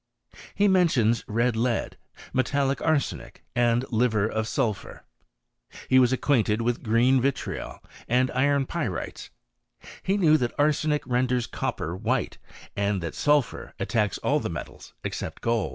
[0.55, 1.95] He mentions red lead,
[2.33, 5.01] metallic arsenic, and Hver of *id{^ur.
[5.89, 9.29] He was acquainted with green vitriol and ^n p^ites.
[10.01, 12.37] He knew that arsenic renders copper ^hite,
[12.75, 15.69] and that sulphur attacks all the metals except X)W.